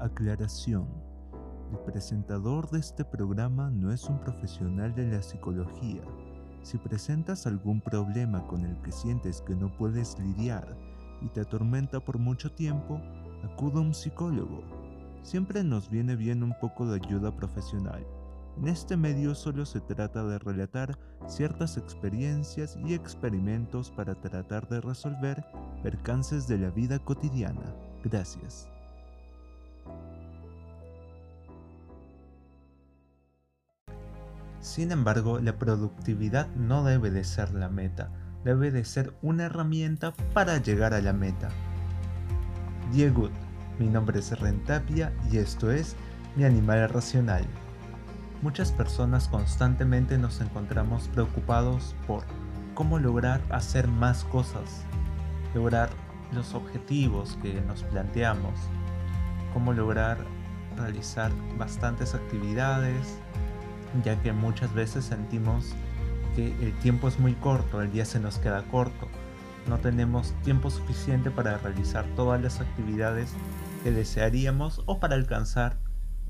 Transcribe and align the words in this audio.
Aclaración. 0.00 0.86
El 1.72 1.78
presentador 1.80 2.70
de 2.70 2.78
este 2.78 3.04
programa 3.04 3.68
no 3.68 3.92
es 3.92 4.04
un 4.04 4.20
profesional 4.20 4.94
de 4.94 5.08
la 5.08 5.20
psicología. 5.20 6.02
Si 6.62 6.78
presentas 6.78 7.48
algún 7.48 7.80
problema 7.80 8.46
con 8.46 8.64
el 8.64 8.80
que 8.82 8.92
sientes 8.92 9.42
que 9.42 9.56
no 9.56 9.76
puedes 9.76 10.16
lidiar 10.20 10.76
y 11.20 11.28
te 11.30 11.40
atormenta 11.40 11.98
por 11.98 12.16
mucho 12.16 12.52
tiempo, 12.52 13.00
acude 13.42 13.78
a 13.78 13.80
un 13.80 13.92
psicólogo. 13.92 14.62
Siempre 15.22 15.64
nos 15.64 15.90
viene 15.90 16.14
bien 16.14 16.44
un 16.44 16.54
poco 16.60 16.86
de 16.86 17.00
ayuda 17.04 17.34
profesional. 17.34 18.06
En 18.56 18.68
este 18.68 18.96
medio 18.96 19.34
solo 19.34 19.66
se 19.66 19.80
trata 19.80 20.22
de 20.22 20.38
relatar 20.38 20.96
ciertas 21.26 21.76
experiencias 21.76 22.78
y 22.86 22.94
experimentos 22.94 23.90
para 23.90 24.14
tratar 24.14 24.68
de 24.68 24.80
resolver 24.80 25.44
percances 25.82 26.46
de 26.46 26.58
la 26.58 26.70
vida 26.70 27.00
cotidiana. 27.00 27.74
Gracias. 28.04 28.68
Sin 34.68 34.92
embargo, 34.92 35.38
la 35.40 35.56
productividad 35.56 36.46
no 36.54 36.84
debe 36.84 37.10
de 37.10 37.24
ser 37.24 37.54
la 37.54 37.70
meta, 37.70 38.10
debe 38.44 38.70
de 38.70 38.84
ser 38.84 39.14
una 39.22 39.44
herramienta 39.44 40.12
para 40.34 40.58
llegar 40.58 40.92
a 40.92 41.00
la 41.00 41.14
meta. 41.14 41.48
Diego, 42.92 43.30
mi 43.78 43.86
nombre 43.86 44.18
es 44.18 44.38
Rentapia 44.38 45.10
y 45.32 45.38
esto 45.38 45.70
es 45.70 45.96
Mi 46.36 46.44
Animal 46.44 46.86
Racional. 46.90 47.46
Muchas 48.42 48.70
personas 48.70 49.26
constantemente 49.28 50.18
nos 50.18 50.38
encontramos 50.42 51.08
preocupados 51.08 51.96
por 52.06 52.24
cómo 52.74 52.98
lograr 52.98 53.40
hacer 53.48 53.88
más 53.88 54.24
cosas, 54.24 54.84
lograr 55.54 55.88
los 56.30 56.52
objetivos 56.52 57.38
que 57.40 57.58
nos 57.62 57.84
planteamos, 57.84 58.52
cómo 59.54 59.72
lograr 59.72 60.18
realizar 60.76 61.32
bastantes 61.56 62.14
actividades, 62.14 63.18
ya 64.04 64.20
que 64.22 64.32
muchas 64.32 64.72
veces 64.74 65.04
sentimos 65.04 65.74
que 66.36 66.52
el 66.62 66.72
tiempo 66.80 67.08
es 67.08 67.18
muy 67.18 67.34
corto, 67.34 67.82
el 67.82 67.90
día 67.90 68.04
se 68.04 68.20
nos 68.20 68.38
queda 68.38 68.62
corto, 68.64 69.08
no 69.68 69.78
tenemos 69.78 70.32
tiempo 70.42 70.70
suficiente 70.70 71.30
para 71.30 71.58
realizar 71.58 72.04
todas 72.16 72.40
las 72.40 72.60
actividades 72.60 73.32
que 73.82 73.90
desearíamos 73.90 74.82
o 74.86 75.00
para 75.00 75.14
alcanzar 75.14 75.78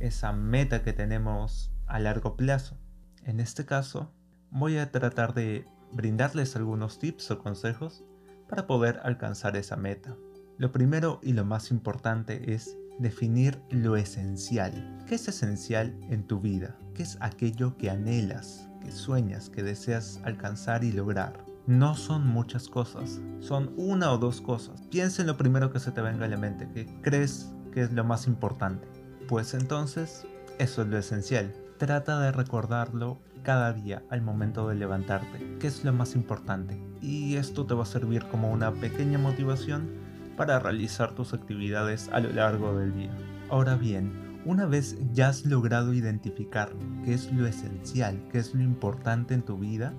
esa 0.01 0.33
meta 0.33 0.83
que 0.83 0.93
tenemos 0.93 1.73
a 1.87 1.99
largo 1.99 2.37
plazo. 2.37 2.79
En 3.25 3.41
este 3.41 3.65
caso, 3.65 4.13
voy 4.51 4.79
a 4.79 4.91
tratar 4.91 5.35
de 5.35 5.67
brindarles 5.93 6.57
algunos 6.57 6.99
tips 6.99 7.31
o 7.31 7.39
consejos 7.39 8.05
para 8.49 8.67
poder 8.67 9.01
alcanzar 9.03 9.57
esa 9.57 9.77
meta. 9.77 10.17
Lo 10.57 10.73
primero 10.73 11.21
y 11.23 11.35
lo 11.35 11.45
más 11.45 11.71
importante 11.71 12.55
es 12.55 12.78
definir 12.99 13.61
lo 13.71 13.97
esencial. 13.97 15.05
¿Qué 15.07 15.15
es 15.15 15.29
esencial 15.29 15.99
en 16.11 16.25
tu 16.25 16.41
vida? 16.41 16.77
¿Qué 16.95 17.03
es 17.03 17.17
aquello 17.21 17.77
que 17.77 17.91
anhelas, 17.91 18.69
que 18.83 18.93
sueñas, 18.93 19.51
que 19.51 19.63
deseas 19.63 20.21
alcanzar 20.25 20.85
y 20.85 20.93
lograr? 20.93 21.45
No 21.67 21.95
son 21.95 22.27
muchas 22.27 22.69
cosas, 22.69 23.21
son 23.41 23.73
una 23.77 24.11
o 24.13 24.19
dos 24.19 24.41
cosas. 24.41 24.83
Piensa 24.91 25.23
en 25.23 25.29
lo 25.29 25.37
primero 25.37 25.71
que 25.71 25.81
se 25.81 25.93
te 25.93 26.01
venga 26.01 26.25
a 26.25 26.29
la 26.29 26.37
mente, 26.37 26.69
que 26.73 26.87
crees 27.03 27.53
que 27.73 27.83
es 27.83 27.93
lo 27.93 28.05
más 28.05 28.27
importante. 28.27 28.89
Pues 29.29 29.55
entonces, 29.55 30.27
eso 30.59 30.83
es 30.83 30.89
lo 30.89 30.99
esencial. 30.99 31.55
Trata 31.77 32.19
de 32.21 32.33
recordarlo 32.33 33.19
cada 33.43 33.73
día 33.73 34.03
al 34.11 34.23
momento 34.23 34.69
de 34.69 34.75
levantarte, 34.75 35.59
que 35.59 35.67
es 35.67 35.85
lo 35.85 35.93
más 35.93 36.15
importante. 36.15 36.81
Y 37.01 37.37
esto 37.37 37.67
te 37.67 37.75
va 37.75 37.85
a 37.85 37.87
servir 37.87 38.25
como 38.29 38.51
una 38.51 38.73
pequeña 38.73 39.19
motivación 39.19 40.08
para 40.39 40.61
realizar 40.61 41.15
tus 41.15 41.35
actividades 41.35 42.09
a 42.13 42.21
lo 42.21 42.33
largo 42.33 42.79
del 42.79 42.95
día. 42.95 43.11
Ahora 43.51 43.75
bien, 43.75 44.41
una 44.45 44.67
vez 44.67 44.97
ya 45.13 45.29
has 45.29 45.45
logrado 45.45 45.93
identificar 45.93 46.71
qué 47.05 47.13
es 47.13 47.31
lo 47.33 47.47
esencial, 47.47 48.23
qué 48.31 48.39
es 48.39 48.55
lo 48.55 48.63
importante 48.63 49.35
en 49.35 49.43
tu 49.43 49.59
vida, 49.59 49.93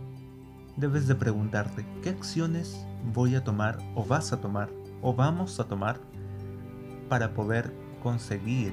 debes 0.78 1.08
de 1.08 1.16
preguntarte 1.16 1.86
qué 2.02 2.10
acciones 2.10 2.88
voy 3.14 3.36
a 3.36 3.44
tomar 3.44 3.78
o 3.96 4.06
vas 4.06 4.32
a 4.32 4.40
tomar 4.40 4.70
o 5.02 5.14
vamos 5.14 5.60
a 5.60 5.66
tomar 5.66 6.00
para 7.10 7.34
poder 7.34 7.74
conseguir 8.02 8.72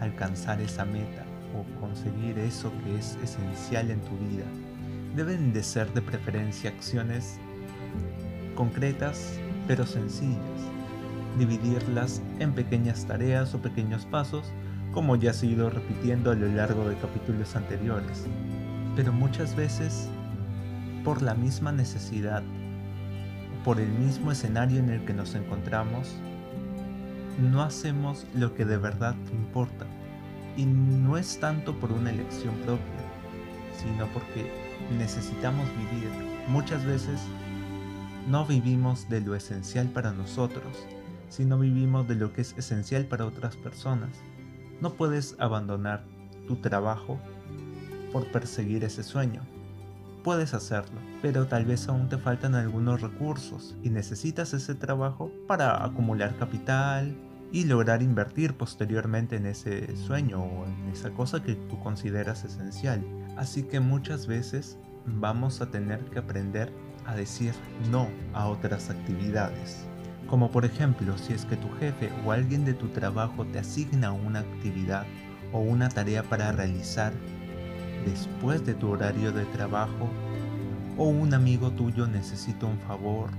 alcanzar 0.00 0.62
esa 0.62 0.86
meta 0.86 1.26
o 1.54 1.80
conseguir 1.80 2.38
eso 2.38 2.72
que 2.82 2.98
es 2.98 3.18
esencial 3.22 3.90
en 3.90 4.00
tu 4.00 4.16
vida. 4.16 4.46
Deben 5.14 5.52
de 5.52 5.62
ser 5.62 5.92
de 5.92 6.00
preferencia 6.00 6.70
acciones 6.70 7.38
concretas 8.54 9.38
pero 9.70 9.86
sencillas. 9.86 10.36
Dividirlas 11.38 12.20
en 12.40 12.54
pequeñas 12.54 13.06
tareas 13.06 13.54
o 13.54 13.62
pequeños 13.62 14.04
pasos 14.04 14.50
como 14.92 15.14
ya 15.14 15.32
se 15.32 15.46
ha 15.46 15.50
ido 15.50 15.70
repitiendo 15.70 16.32
a 16.32 16.34
lo 16.34 16.48
largo 16.48 16.88
de 16.88 16.96
capítulos 16.96 17.54
anteriores. 17.54 18.26
Pero 18.96 19.12
muchas 19.12 19.54
veces, 19.54 20.08
por 21.04 21.22
la 21.22 21.34
misma 21.34 21.70
necesidad, 21.70 22.42
por 23.64 23.78
el 23.78 23.88
mismo 23.90 24.32
escenario 24.32 24.80
en 24.80 24.90
el 24.90 25.04
que 25.04 25.14
nos 25.14 25.36
encontramos, 25.36 26.16
no 27.40 27.62
hacemos 27.62 28.26
lo 28.34 28.56
que 28.56 28.64
de 28.64 28.76
verdad 28.76 29.14
importa. 29.30 29.86
Y 30.56 30.66
no 30.66 31.16
es 31.16 31.38
tanto 31.38 31.78
por 31.78 31.92
una 31.92 32.10
elección 32.10 32.56
propia, 32.66 33.04
sino 33.78 34.08
porque 34.08 34.50
necesitamos 34.98 35.68
vivir. 35.78 36.10
Muchas 36.48 36.84
veces 36.84 37.20
no 38.28 38.46
vivimos 38.46 39.08
de 39.08 39.20
lo 39.20 39.34
esencial 39.34 39.88
para 39.88 40.12
nosotros, 40.12 40.86
sino 41.28 41.58
vivimos 41.58 42.08
de 42.08 42.16
lo 42.16 42.32
que 42.32 42.42
es 42.42 42.56
esencial 42.56 43.06
para 43.06 43.26
otras 43.26 43.56
personas. 43.56 44.10
No 44.80 44.94
puedes 44.94 45.36
abandonar 45.38 46.04
tu 46.46 46.56
trabajo 46.56 47.18
por 48.12 48.30
perseguir 48.32 48.84
ese 48.84 49.02
sueño. 49.02 49.42
Puedes 50.24 50.52
hacerlo, 50.52 51.00
pero 51.22 51.46
tal 51.46 51.64
vez 51.64 51.88
aún 51.88 52.08
te 52.08 52.18
faltan 52.18 52.54
algunos 52.54 53.00
recursos 53.00 53.76
y 53.82 53.90
necesitas 53.90 54.52
ese 54.52 54.74
trabajo 54.74 55.30
para 55.46 55.84
acumular 55.84 56.36
capital, 56.36 57.16
y 57.52 57.64
lograr 57.64 58.02
invertir 58.02 58.54
posteriormente 58.54 59.36
en 59.36 59.46
ese 59.46 59.96
sueño 59.96 60.42
o 60.42 60.66
en 60.66 60.90
esa 60.92 61.10
cosa 61.10 61.42
que 61.42 61.54
tú 61.54 61.78
consideras 61.80 62.44
esencial. 62.44 63.04
Así 63.36 63.64
que 63.64 63.80
muchas 63.80 64.26
veces 64.26 64.78
vamos 65.06 65.60
a 65.60 65.70
tener 65.70 66.04
que 66.06 66.18
aprender 66.18 66.72
a 67.06 67.14
decir 67.14 67.54
no 67.90 68.08
a 68.34 68.46
otras 68.48 68.90
actividades. 68.90 69.84
Como 70.28 70.50
por 70.50 70.64
ejemplo, 70.64 71.18
si 71.18 71.32
es 71.32 71.44
que 71.44 71.56
tu 71.56 71.68
jefe 71.78 72.10
o 72.24 72.32
alguien 72.32 72.64
de 72.64 72.74
tu 72.74 72.88
trabajo 72.88 73.44
te 73.46 73.58
asigna 73.58 74.12
una 74.12 74.40
actividad 74.40 75.04
o 75.52 75.58
una 75.58 75.88
tarea 75.88 76.22
para 76.22 76.52
realizar 76.52 77.12
después 78.04 78.64
de 78.64 78.74
tu 78.74 78.90
horario 78.90 79.32
de 79.32 79.44
trabajo, 79.46 80.08
o 80.96 81.04
un 81.04 81.34
amigo 81.34 81.70
tuyo 81.70 82.06
necesita 82.06 82.66
un 82.66 82.78
favor, 82.78 83.30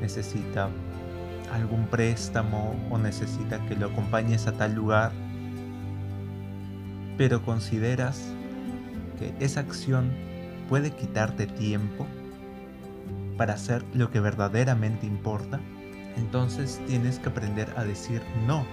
necesita 0.00 0.68
algún 1.52 1.86
préstamo 1.86 2.74
o 2.90 2.98
necesita 2.98 3.64
que 3.66 3.76
lo 3.76 3.86
acompañes 3.86 4.46
a 4.46 4.52
tal 4.52 4.74
lugar, 4.74 5.12
pero 7.16 7.42
consideras 7.42 8.32
que 9.18 9.34
esa 9.44 9.60
acción 9.60 10.10
puede 10.68 10.90
quitarte 10.90 11.46
tiempo 11.46 12.06
para 13.36 13.54
hacer 13.54 13.84
lo 13.94 14.10
que 14.10 14.20
verdaderamente 14.20 15.06
importa, 15.06 15.60
entonces 16.16 16.80
tienes 16.86 17.18
que 17.18 17.28
aprender 17.28 17.72
a 17.76 17.84
decir 17.84 18.22
no, 18.46 18.64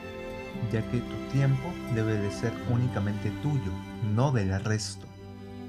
ya 0.71 0.81
que 0.89 0.99
tu 0.99 1.15
tiempo 1.31 1.69
debe 1.95 2.13
de 2.13 2.31
ser 2.31 2.53
únicamente 2.69 3.31
tuyo, 3.41 3.71
no 4.15 4.31
del 4.31 4.59
resto. 4.63 5.05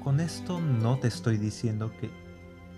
Con 0.03 0.19
esto 0.19 0.59
no 0.59 0.97
te 0.97 1.07
estoy 1.07 1.37
diciendo 1.37 1.91
que 1.99 2.09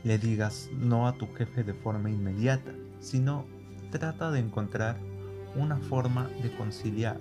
le 0.03 0.17
digas 0.17 0.69
no 0.77 1.07
a 1.07 1.13
tu 1.13 1.27
jefe 1.33 1.63
de 1.63 1.73
forma 1.73 2.09
inmediata, 2.09 2.71
sino 2.99 3.45
trata 3.91 4.31
de 4.31 4.39
encontrar 4.39 4.97
una 5.55 5.77
forma 5.77 6.29
de 6.41 6.51
conciliar, 6.55 7.17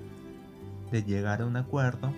de 0.91 1.03
llegar 1.05 1.43
a 1.43 1.47
un 1.47 1.57
acuerdo 1.57 2.13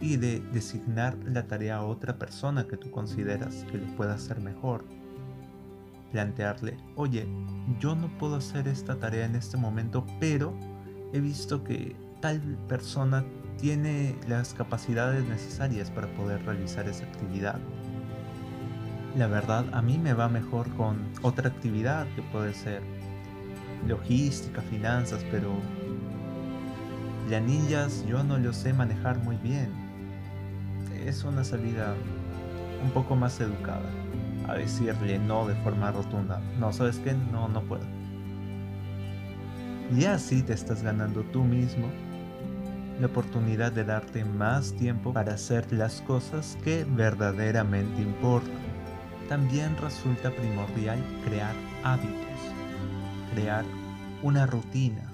y 0.00 0.16
de 0.16 0.40
designar 0.52 1.16
la 1.24 1.46
tarea 1.46 1.76
a 1.76 1.84
otra 1.84 2.18
persona 2.18 2.66
que 2.66 2.76
tú 2.76 2.90
consideras 2.90 3.64
que 3.70 3.78
lo 3.78 3.86
pueda 3.96 4.14
hacer 4.14 4.40
mejor. 4.40 4.84
Plantearle, 6.12 6.76
oye, 6.96 7.26
yo 7.80 7.94
no 7.94 8.08
puedo 8.18 8.36
hacer 8.36 8.66
esta 8.66 8.98
tarea 8.98 9.26
en 9.26 9.34
este 9.34 9.56
momento, 9.56 10.06
pero 10.18 10.54
he 11.12 11.20
visto 11.20 11.64
que 11.64 11.94
tal 12.20 12.40
persona 12.66 13.24
tiene 13.58 14.14
las 14.26 14.54
capacidades 14.54 15.24
necesarias 15.28 15.90
para 15.90 16.08
poder 16.14 16.44
realizar 16.44 16.88
esa 16.88 17.04
actividad. 17.04 17.58
La 19.16 19.26
verdad, 19.26 19.66
a 19.72 19.82
mí 19.82 19.98
me 19.98 20.12
va 20.12 20.28
mejor 20.28 20.68
con 20.76 20.98
otra 21.22 21.48
actividad 21.48 22.06
que 22.14 22.22
puede 22.22 22.54
ser 22.54 22.82
logística, 23.86 24.62
finanzas, 24.62 25.24
pero 25.30 25.52
planillas 27.26 28.04
yo 28.06 28.22
no 28.22 28.38
lo 28.38 28.52
sé 28.52 28.72
manejar 28.72 29.18
muy 29.18 29.36
bien. 29.36 29.70
Es 31.04 31.24
una 31.24 31.44
salida 31.44 31.94
un 32.82 32.90
poco 32.92 33.16
más 33.16 33.40
educada 33.40 33.90
a 34.48 34.54
decirle 34.54 35.18
no 35.18 35.46
de 35.46 35.54
forma 35.56 35.92
rotunda. 35.92 36.40
No, 36.58 36.72
¿sabes 36.72 36.98
qué? 36.98 37.14
No, 37.30 37.48
no 37.48 37.62
puedo. 37.62 37.84
Y 39.96 40.04
así 40.04 40.42
te 40.42 40.52
estás 40.52 40.82
ganando 40.82 41.22
tú 41.22 41.44
mismo 41.44 41.88
la 43.00 43.06
oportunidad 43.06 43.72
de 43.72 43.84
darte 43.84 44.24
más 44.24 44.72
tiempo 44.72 45.12
para 45.12 45.34
hacer 45.34 45.72
las 45.72 46.02
cosas 46.02 46.58
que 46.64 46.84
verdaderamente 46.84 48.02
importan. 48.02 48.50
También 49.28 49.76
resulta 49.76 50.30
primordial 50.30 50.98
crear 51.24 51.54
hábitos, 51.84 52.40
crear 53.34 53.64
una 54.22 54.46
rutina, 54.46 55.12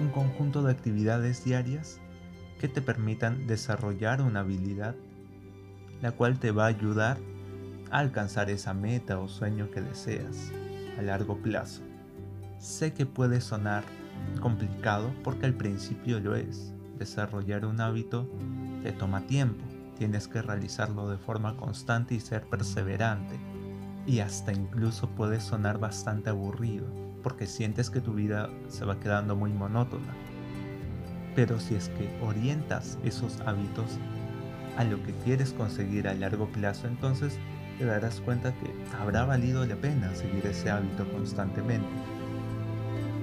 un 0.00 0.08
conjunto 0.08 0.62
de 0.62 0.72
actividades 0.72 1.44
diarias 1.44 2.00
que 2.58 2.68
te 2.68 2.80
permitan 2.80 3.46
desarrollar 3.46 4.22
una 4.22 4.40
habilidad, 4.40 4.94
la 6.00 6.12
cual 6.12 6.38
te 6.38 6.52
va 6.52 6.64
a 6.64 6.68
ayudar 6.68 7.18
alcanzar 7.90 8.50
esa 8.50 8.74
meta 8.74 9.18
o 9.18 9.28
sueño 9.28 9.70
que 9.70 9.80
deseas 9.80 10.50
a 10.98 11.02
largo 11.02 11.38
plazo. 11.38 11.82
Sé 12.58 12.92
que 12.92 13.06
puede 13.06 13.40
sonar 13.40 13.84
complicado 14.40 15.10
porque 15.22 15.46
al 15.46 15.54
principio 15.54 16.20
lo 16.20 16.34
es. 16.34 16.72
Desarrollar 16.98 17.66
un 17.66 17.80
hábito 17.80 18.28
te 18.82 18.92
toma 18.92 19.26
tiempo, 19.26 19.64
tienes 19.98 20.28
que 20.28 20.42
realizarlo 20.42 21.08
de 21.08 21.18
forma 21.18 21.56
constante 21.56 22.14
y 22.14 22.20
ser 22.20 22.42
perseverante. 22.44 23.36
Y 24.06 24.20
hasta 24.20 24.52
incluso 24.52 25.10
puede 25.10 25.40
sonar 25.40 25.78
bastante 25.78 26.30
aburrido 26.30 26.86
porque 27.22 27.46
sientes 27.46 27.90
que 27.90 28.00
tu 28.00 28.14
vida 28.14 28.48
se 28.68 28.84
va 28.84 29.00
quedando 29.00 29.34
muy 29.34 29.52
monótona. 29.52 30.14
Pero 31.34 31.58
si 31.58 31.74
es 31.74 31.88
que 31.90 32.08
orientas 32.22 32.98
esos 33.02 33.40
hábitos 33.40 33.98
a 34.76 34.84
lo 34.84 35.02
que 35.02 35.12
quieres 35.24 35.52
conseguir 35.52 36.06
a 36.06 36.14
largo 36.14 36.46
plazo, 36.46 36.86
entonces 36.86 37.36
te 37.78 37.84
darás 37.84 38.20
cuenta 38.20 38.52
que 38.52 38.72
habrá 39.00 39.24
valido 39.24 39.66
la 39.66 39.76
pena 39.76 40.14
seguir 40.14 40.46
ese 40.46 40.70
hábito 40.70 41.08
constantemente. 41.12 41.88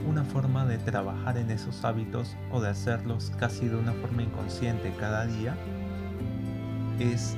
Una 0.08 0.24
forma 0.24 0.66
de 0.66 0.78
trabajar 0.78 1.38
en 1.38 1.50
esos 1.50 1.84
hábitos 1.86 2.36
o 2.52 2.62
de 2.62 2.70
hacerlos 2.70 3.32
casi 3.40 3.68
de 3.68 3.78
una 3.78 3.94
forma 3.94 4.24
inconsciente 4.24 4.94
cada 5.00 5.26
día 5.26 5.56
es 7.00 7.36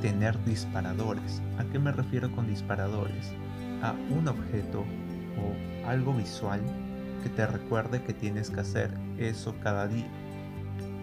tener 0.00 0.42
disparadores. 0.44 1.42
¿A 1.58 1.64
qué 1.64 1.78
me 1.78 1.92
refiero 1.92 2.30
con 2.32 2.46
disparadores? 2.46 3.32
A 3.82 3.92
un 4.10 4.28
objeto 4.28 4.84
o 5.36 5.88
algo 5.88 6.14
visual 6.14 6.60
que 7.22 7.28
te 7.28 7.46
recuerde 7.46 8.02
que 8.02 8.14
tienes 8.14 8.50
que 8.50 8.60
hacer 8.60 8.90
eso 9.18 9.54
cada 9.62 9.88
día. 9.88 10.08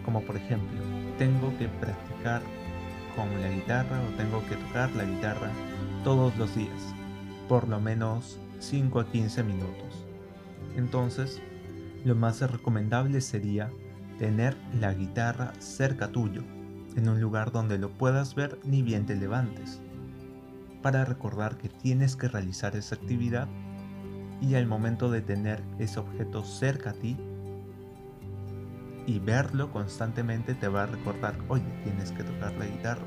Como 0.05 0.21
por 0.21 0.37
ejemplo, 0.37 0.79
tengo 1.17 1.55
que 1.57 1.67
practicar 1.67 2.41
con 3.15 3.41
la 3.41 3.49
guitarra 3.49 4.01
o 4.01 4.15
tengo 4.17 4.43
que 4.47 4.55
tocar 4.55 4.91
la 4.95 5.05
guitarra 5.05 5.51
todos 6.03 6.35
los 6.37 6.55
días, 6.55 6.93
por 7.47 7.67
lo 7.67 7.79
menos 7.79 8.39
5 8.59 8.99
a 8.99 9.07
15 9.07 9.43
minutos. 9.43 10.05
Entonces, 10.75 11.41
lo 12.03 12.15
más 12.15 12.39
recomendable 12.41 13.21
sería 13.21 13.71
tener 14.19 14.55
la 14.79 14.93
guitarra 14.93 15.53
cerca 15.59 16.09
tuyo, 16.09 16.43
en 16.95 17.09
un 17.09 17.19
lugar 17.19 17.51
donde 17.51 17.77
lo 17.77 17.89
puedas 17.89 18.35
ver 18.35 18.59
ni 18.63 18.81
bien 18.81 19.05
te 19.05 19.15
levantes, 19.15 19.81
para 20.81 21.05
recordar 21.05 21.57
que 21.57 21.69
tienes 21.69 22.15
que 22.15 22.27
realizar 22.27 22.75
esa 22.75 22.95
actividad 22.95 23.47
y 24.41 24.55
al 24.55 24.67
momento 24.67 25.09
de 25.09 25.21
tener 25.21 25.63
ese 25.79 25.99
objeto 25.99 26.43
cerca 26.43 26.91
a 26.91 26.93
ti 26.93 27.17
y 29.07 29.19
verlo 29.19 29.71
constantemente 29.71 30.55
te 30.55 30.67
va 30.67 30.83
a 30.83 30.87
recordar, 30.87 31.35
oye, 31.47 31.63
tienes 31.83 32.11
que 32.11 32.23
tocar 32.23 32.53
la 32.53 32.65
guitarra 32.65 33.05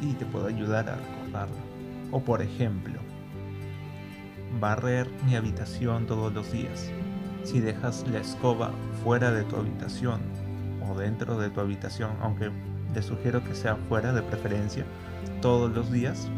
y 0.00 0.14
te 0.14 0.24
puedo 0.24 0.46
ayudar 0.46 0.88
a 0.88 0.96
recordarlo. 0.96 1.56
O 2.10 2.20
por 2.20 2.40
ejemplo, 2.40 2.98
barrer 4.60 5.10
mi 5.26 5.36
habitación 5.36 6.06
todos 6.06 6.32
los 6.32 6.50
días. 6.52 6.90
Si 7.44 7.60
dejas 7.60 8.06
la 8.08 8.20
escoba 8.20 8.70
fuera 9.04 9.30
de 9.30 9.44
tu 9.44 9.56
habitación 9.56 10.20
o 10.88 10.98
dentro 10.98 11.38
de 11.38 11.50
tu 11.50 11.60
habitación, 11.60 12.12
aunque 12.22 12.50
te 12.94 13.02
sugiero 13.02 13.44
que 13.44 13.54
sea 13.54 13.76
fuera 13.88 14.12
de 14.12 14.22
preferencia, 14.22 14.84
todos 15.42 15.70
los 15.70 15.90
días, 15.90 16.28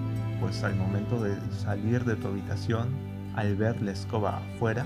pues 0.41 0.63
al 0.65 0.75
momento 0.75 1.23
de 1.23 1.37
salir 1.53 2.05
de 2.05 2.17
tu 2.17 2.29
habitación, 2.29 2.89
al 3.37 3.55
ver 3.57 3.81
la 3.81 3.93
escoba 3.93 4.39
afuera, 4.39 4.85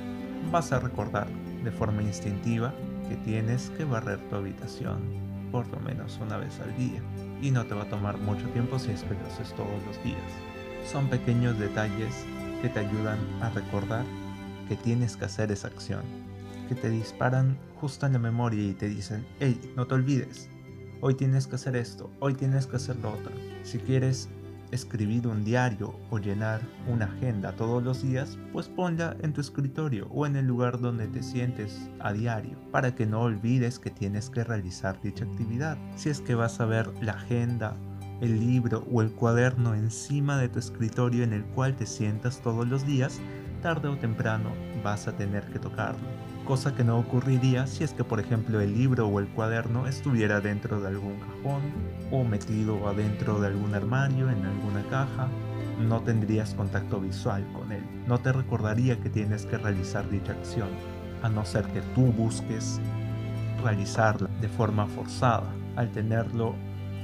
vas 0.53 0.73
a 0.73 0.81
recordar 0.81 1.27
de 1.63 1.71
forma 1.71 2.03
instintiva 2.03 2.75
que 3.09 3.17
tienes 3.17 3.71
que 3.71 3.85
barrer 3.85 4.19
tu 4.29 4.37
habitación 4.37 5.25
por 5.55 5.69
lo 5.69 5.79
menos 5.79 6.19
una 6.21 6.37
vez 6.37 6.59
al 6.59 6.77
día 6.77 7.01
y 7.41 7.53
no 7.53 7.65
te 7.65 7.77
va 7.77 7.83
a 7.83 7.89
tomar 7.89 8.19
mucho 8.19 8.49
tiempo 8.49 8.77
si 8.77 8.91
es 8.91 9.05
que 9.05 9.15
lo 9.15 9.25
haces 9.27 9.55
todos 9.55 9.81
los 9.87 10.03
días. 10.03 10.19
Son 10.91 11.09
pequeños 11.09 11.57
detalles 11.61 12.25
que 12.61 12.69
te 12.69 12.81
ayudan 12.81 13.21
a 13.41 13.51
recordar 13.51 14.05
que 14.69 14.75
tienes 14.75 15.17
que 15.17 15.27
hacer 15.27 15.53
esa 15.53 15.69
acción, 15.69 16.03
que 16.69 16.75
te 16.75 16.91
disparan 16.91 17.57
justo 17.81 18.05
en 18.05 18.15
la 18.15 18.19
memoria 18.19 18.65
y 18.65 18.75
te 18.75 18.89
dicen, 18.89 19.25
hey, 19.39 19.61
no 19.77 19.87
te 19.87 19.95
olvides, 19.95 20.49
hoy 21.01 21.15
tienes 21.15 21.47
que 21.47 21.55
hacer 21.55 21.77
esto, 21.77 22.11
hoy 22.19 22.35
tienes 22.35 22.67
que 22.67 22.75
hacer 22.75 22.97
lo 22.97 23.13
otro. 23.13 23.31
Si 23.63 23.79
quieres 23.79 24.29
escribir 24.75 25.27
un 25.27 25.45
diario 25.45 25.99
o 26.11 26.19
llenar 26.19 26.61
una 26.89 27.07
agenda 27.07 27.53
todos 27.57 27.83
los 27.83 28.03
días, 28.03 28.37
pues 28.53 28.69
ponla 28.69 29.17
en 29.23 29.33
tu 29.33 29.41
escritorio 29.41 30.09
o 30.11 30.27
en 30.27 30.37
el 30.37 30.47
lugar 30.47 30.81
donde 30.81 31.07
te 31.07 31.23
sientes 31.23 31.89
a 32.01 32.13
diario, 32.13 32.59
para 32.71 32.95
que 32.95 33.07
no 33.07 33.23
olvides 33.23 33.79
que 33.79 33.91
tienes 33.91 34.29
que 34.31 34.45
realizar 34.45 35.01
dicha 35.01 35.25
actividad. 35.25 35.79
Si 35.97 36.11
es 36.11 36.21
que 36.21 36.35
vas 36.35 36.61
a 36.61 36.67
ver 36.67 36.91
la 37.01 37.13
agenda, 37.13 37.77
el 38.21 38.41
libro 38.41 38.87
o 38.93 39.03
el 39.03 39.13
cuaderno 39.13 39.75
encima 39.75 40.37
de 40.39 40.49
tu 40.49 40.59
escritorio 40.59 41.25
en 41.25 41.33
el 41.33 41.45
cual 41.45 41.77
te 41.77 41.87
sientas 41.87 42.41
todos 42.41 42.67
los 42.67 42.87
días, 42.87 43.21
tarde 43.63 43.89
o 43.89 43.97
temprano 43.97 44.51
vas 44.83 45.09
a 45.09 45.17
tener 45.17 45.45
que 45.47 45.59
tocarlo 45.59 46.34
cosa 46.45 46.75
que 46.75 46.85
no 46.85 46.99
ocurriría 46.99 47.67
si 47.67 47.85
es 47.85 47.93
que 47.93 48.05
por 48.05 48.21
ejemplo 48.21 48.61
el 48.61 48.75
libro 48.75 49.09
o 49.09 49.19
el 49.19 49.27
cuaderno 49.29 49.87
estuviera 49.87 50.41
dentro 50.41 50.81
de 50.81 50.89
algún 50.89 51.19
cajón 51.19 51.63
o 52.11 52.23
metido 52.23 52.87
adentro 52.87 53.41
de 53.41 53.49
algún 53.49 53.75
armario, 53.75 54.31
en 54.31 54.45
alguna 54.45 54.83
caja. 54.91 55.29
No 55.81 56.03
tendrías 56.03 56.55
contacto 56.55 57.01
visual 57.01 57.45
con 57.53 57.73
él, 57.73 57.83
no 58.07 58.19
te 58.19 58.33
recordaría 58.33 59.01
que 59.01 59.11
tienes 59.11 59.45
que 59.47 59.59
realizar 59.59 60.09
dicha 60.09 60.33
acción, 60.33 60.69
a 61.23 61.29
no 61.29 61.45
ser 61.45 61.65
que 61.67 61.81
tú 61.95 62.13
busques 62.13 62.81
realizarla 63.63 64.29
de 64.41 64.49
forma 64.49 64.87
forzada. 64.87 65.53
Al 65.75 65.91
tenerlo 65.91 66.55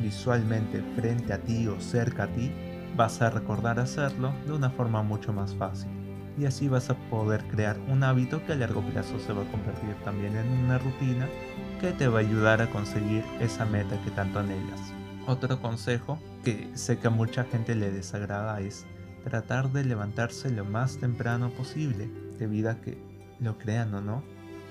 visualmente 0.01 0.83
frente 0.95 1.33
a 1.33 1.39
ti 1.39 1.67
o 1.67 1.81
cerca 1.81 2.25
a 2.25 2.29
ti, 2.29 2.53
vas 2.97 3.21
a 3.23 3.31
recordar 3.31 3.81
hacerlo 3.81 4.33
de 4.47 4.53
una 4.53 4.71
forma 4.71 5.03
mucho 5.03 5.33
más 5.33 5.55
fácil 5.57 6.00
y 6.41 6.47
así 6.47 6.69
vas 6.69 6.89
a 6.89 6.95
poder 7.11 7.45
crear 7.49 7.79
un 7.89 8.03
hábito 8.03 8.45
que 8.47 8.53
a 8.53 8.57
largo 8.57 8.81
plazo 8.81 9.19
se 9.19 9.33
va 9.35 9.43
a 9.43 9.51
convertir 9.51 9.95
también 10.05 10.35
en 10.37 10.49
una 10.65 10.79
rutina 10.79 11.29
que 11.81 11.93
te 11.93 12.09
va 12.09 12.19
a 12.19 12.23
ayudar 12.23 12.63
a 12.63 12.70
conseguir 12.70 13.23
esa 13.41 13.67
meta 13.67 14.03
que 14.03 14.11
tanto 14.11 14.39
anhelas. 14.39 14.81
Otro 15.27 15.61
consejo 15.61 16.19
que 16.43 16.70
sé 16.75 16.99
que 16.99 17.09
a 17.09 17.11
mucha 17.11 17.44
gente 17.44 17.75
le 17.75 17.91
desagrada 17.91 18.59
es 18.61 18.87
tratar 19.23 19.70
de 19.70 19.85
levantarse 19.85 20.51
lo 20.51 20.65
más 20.65 20.97
temprano 20.97 21.51
posible, 21.51 22.11
debido 22.39 22.70
a 22.70 22.81
que, 22.81 22.97
lo 23.39 23.59
crean 23.59 23.94
o 23.94 24.01
no, 24.01 24.23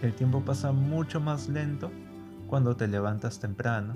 el 0.01 0.13
tiempo 0.13 0.41
pasa 0.41 0.71
mucho 0.71 1.19
más 1.19 1.49
lento 1.49 1.91
cuando 2.47 2.75
te 2.75 2.87
levantas 2.87 3.39
temprano. 3.39 3.95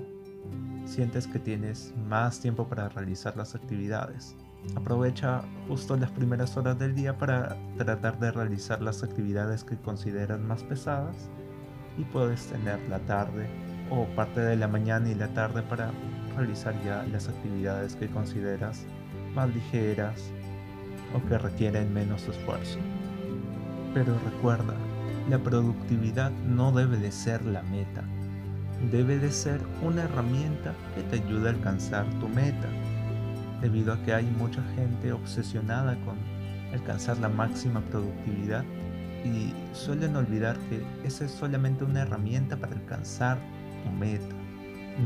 Sientes 0.86 1.26
que 1.26 1.40
tienes 1.40 1.92
más 2.08 2.38
tiempo 2.38 2.68
para 2.68 2.88
realizar 2.88 3.36
las 3.36 3.54
actividades 3.54 4.36
Aprovecha 4.74 5.42
justo 5.68 5.96
las 5.96 6.10
primeras 6.10 6.56
horas 6.56 6.78
del 6.78 6.94
día 6.94 7.16
para 7.16 7.56
tratar 7.78 8.18
de 8.18 8.32
realizar 8.32 8.82
las 8.82 9.02
actividades 9.02 9.62
que 9.62 9.76
consideras 9.76 10.40
más 10.40 10.62
pesadas 10.62 11.30
y 11.96 12.04
puedes 12.04 12.46
tener 12.46 12.80
la 12.88 12.98
tarde 13.00 13.48
o 13.90 14.04
parte 14.16 14.40
de 14.40 14.56
la 14.56 14.66
mañana 14.66 15.10
y 15.10 15.14
la 15.14 15.28
tarde 15.28 15.62
para 15.62 15.90
realizar 16.36 16.74
ya 16.84 17.04
las 17.04 17.28
actividades 17.28 17.94
que 17.94 18.08
consideras 18.08 18.84
más 19.34 19.54
ligeras 19.54 20.30
o 21.14 21.28
que 21.28 21.38
requieren 21.38 21.94
menos 21.94 22.26
esfuerzo. 22.26 22.78
Pero 23.92 24.18
recuerda, 24.24 24.74
la 25.30 25.38
productividad 25.38 26.30
no 26.30 26.72
debe 26.72 26.96
de 26.96 27.12
ser 27.12 27.44
la 27.44 27.62
meta, 27.62 28.02
debe 28.90 29.18
de 29.18 29.30
ser 29.30 29.60
una 29.82 30.02
herramienta 30.02 30.74
que 30.96 31.02
te 31.04 31.24
ayude 31.24 31.48
a 31.48 31.52
alcanzar 31.52 32.04
tu 32.18 32.28
meta 32.28 32.68
debido 33.64 33.94
a 33.94 34.02
que 34.02 34.12
hay 34.12 34.26
mucha 34.26 34.62
gente 34.74 35.10
obsesionada 35.10 35.96
con 36.04 36.18
alcanzar 36.74 37.16
la 37.16 37.30
máxima 37.30 37.80
productividad 37.80 38.62
y 39.24 39.54
suelen 39.74 40.14
olvidar 40.16 40.58
que 40.68 40.84
esa 41.02 41.24
es 41.24 41.30
solamente 41.30 41.82
una 41.82 42.02
herramienta 42.02 42.58
para 42.58 42.74
alcanzar 42.74 43.38
tu 43.82 43.90
meta. 43.90 44.34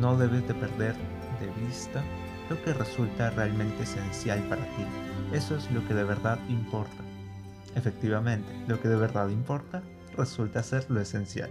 No 0.00 0.18
debes 0.18 0.46
de 0.48 0.54
perder 0.54 0.96
de 1.38 1.66
vista 1.66 2.02
lo 2.50 2.60
que 2.64 2.74
resulta 2.74 3.30
realmente 3.30 3.84
esencial 3.84 4.40
para 4.48 4.62
ti. 4.62 4.84
Eso 5.32 5.54
es 5.54 5.70
lo 5.70 5.86
que 5.86 5.94
de 5.94 6.02
verdad 6.02 6.40
importa. 6.48 7.04
Efectivamente, 7.76 8.52
lo 8.66 8.80
que 8.80 8.88
de 8.88 8.96
verdad 8.96 9.28
importa 9.28 9.84
resulta 10.16 10.64
ser 10.64 10.90
lo 10.90 11.00
esencial. 11.00 11.50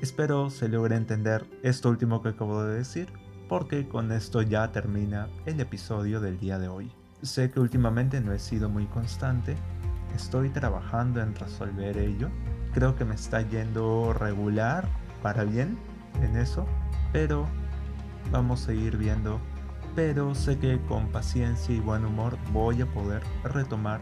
Espero 0.00 0.48
se 0.48 0.70
logre 0.70 0.96
entender 0.96 1.44
esto 1.62 1.90
último 1.90 2.22
que 2.22 2.30
acabo 2.30 2.64
de 2.64 2.78
decir 2.78 3.12
porque 3.48 3.88
con 3.88 4.12
esto 4.12 4.42
ya 4.42 4.70
termina 4.72 5.28
el 5.46 5.60
episodio 5.60 6.20
del 6.20 6.38
día 6.38 6.58
de 6.58 6.68
hoy. 6.68 6.92
Sé 7.22 7.50
que 7.50 7.60
últimamente 7.60 8.20
no 8.20 8.32
he 8.32 8.38
sido 8.38 8.68
muy 8.68 8.86
constante, 8.86 9.56
estoy 10.14 10.50
trabajando 10.50 11.20
en 11.20 11.34
resolver 11.34 11.96
ello. 11.96 12.28
creo 12.74 12.94
que 12.94 13.04
me 13.04 13.14
está 13.14 13.40
yendo 13.40 14.12
regular 14.12 14.86
para 15.22 15.42
bien 15.44 15.78
en 16.22 16.36
eso, 16.36 16.66
pero 17.12 17.46
vamos 18.30 18.68
a 18.68 18.72
ir 18.72 18.96
viendo. 18.96 19.40
Pero 19.96 20.34
sé 20.34 20.58
que 20.58 20.78
con 20.82 21.08
paciencia 21.08 21.74
y 21.74 21.80
buen 21.80 22.04
humor 22.04 22.36
voy 22.52 22.82
a 22.82 22.86
poder 22.86 23.22
retomar 23.42 24.00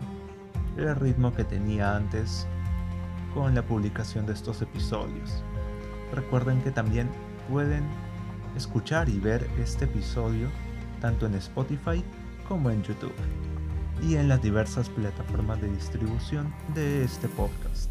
el 0.77 0.95
ritmo 0.97 1.33
que 1.33 1.45
tenía 1.45 1.97
antes 1.97 2.47
con 3.33 3.55
la 3.55 3.63
publicación 3.63 4.27
de 4.27 4.35
estos 4.35 4.61
episodios. 4.61 5.43
Recuerden 6.13 6.61
que 6.63 6.71
también 6.71 7.09
pueden 7.51 7.85
escuchar 8.57 9.09
y 9.09 9.19
ver 9.19 9.47
este 9.59 9.85
episodio 9.85 10.49
tanto 11.01 11.27
en 11.27 11.35
Spotify 11.35 12.03
como 12.49 12.71
en 12.71 12.83
YouTube 12.83 13.15
y 14.03 14.17
en 14.17 14.29
las 14.29 14.43
diversas 14.43 14.89
plataformas 14.89 15.61
de 15.61 15.71
distribución 15.71 16.55
de 16.75 17.05
este 17.05 17.29
podcast. 17.29 17.91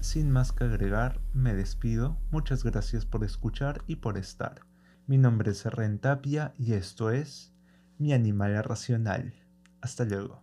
Sin 0.00 0.30
más 0.30 0.52
que 0.52 0.64
agregar, 0.64 1.20
me 1.32 1.54
despido. 1.54 2.18
Muchas 2.30 2.64
gracias 2.64 3.06
por 3.06 3.24
escuchar 3.24 3.82
y 3.86 3.96
por 3.96 4.18
estar. 4.18 4.60
Mi 5.06 5.18
nombre 5.18 5.50
es 5.50 5.64
Rentapia 5.64 6.54
y 6.58 6.74
esto 6.74 7.10
es 7.10 7.52
Mi 7.98 8.12
Animal 8.12 8.62
Racional. 8.64 9.34
Hasta 9.80 10.04
luego. 10.04 10.42